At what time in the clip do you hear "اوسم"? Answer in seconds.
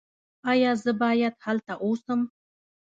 1.85-2.19